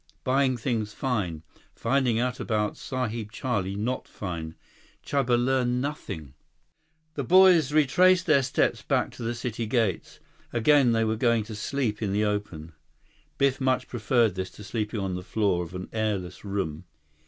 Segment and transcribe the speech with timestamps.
[0.23, 1.43] "Buying things fine.
[1.75, 4.55] Finding out about Sahib Charlie not fine.
[5.05, 6.33] Chuba learn nothing."
[7.13, 10.19] 110 The boys retraced their steps back to the city gates.
[10.51, 12.73] Again they were going to sleep in the open.
[13.37, 16.85] Biff much preferred this to sleeping on the floor of an airless room.